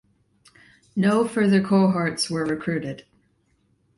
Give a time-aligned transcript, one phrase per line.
[0.95, 3.05] No further cohorts were recruited.